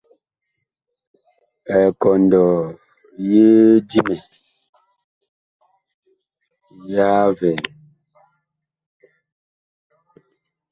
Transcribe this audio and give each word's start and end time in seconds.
Ekɔndɔ 1.79 2.43
ye 3.29 3.43
Dimɛ 3.89 4.15
ya 6.93 7.07
vɛɛ. 7.37 7.53